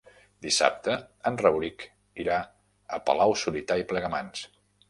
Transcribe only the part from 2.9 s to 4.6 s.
a Palau-solità i Plegamans.